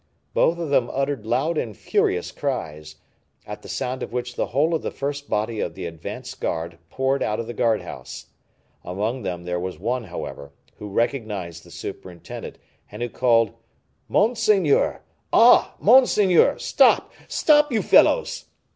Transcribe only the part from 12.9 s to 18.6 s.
and who called, "Monseigneur, ah! monseigneur. Stop, stop, you fellows!"